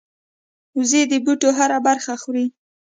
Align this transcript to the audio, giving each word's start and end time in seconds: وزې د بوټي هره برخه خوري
وزې 0.77 1.01
د 1.11 1.13
بوټي 1.25 1.49
هره 1.57 1.77
برخه 1.87 2.13
خوري 2.21 2.45